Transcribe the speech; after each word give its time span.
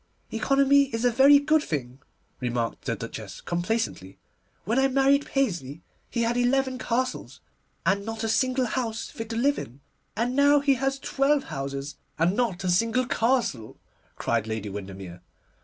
'Economy 0.31 0.85
is 0.85 1.05
a 1.05 1.11
very 1.11 1.37
good 1.37 1.61
thing,' 1.61 1.99
remarked 2.39 2.85
the 2.85 2.95
Duchess 2.95 3.39
complacently; 3.39 4.17
'when 4.65 4.79
I 4.79 4.87
married 4.87 5.27
Paisley 5.27 5.83
he 6.09 6.23
had 6.23 6.35
eleven 6.35 6.79
castles, 6.79 7.39
and 7.85 8.03
not 8.03 8.23
a 8.23 8.27
single 8.27 8.65
house 8.65 9.11
fit 9.11 9.29
to 9.29 9.35
live 9.35 9.59
in.' 9.59 9.79
'And 10.15 10.35
now 10.35 10.59
he 10.59 10.73
has 10.73 10.97
twelve 10.97 11.43
houses, 11.53 11.97
and 12.17 12.35
not 12.35 12.63
a 12.63 12.69
single 12.71 13.05
castle,' 13.05 13.77
cried 14.15 14.47
Lady 14.47 14.69
Windermere. 14.69 15.21